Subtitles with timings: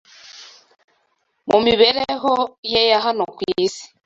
[1.49, 2.33] Mu mibereho
[2.71, 3.83] ye ya hano ku isi,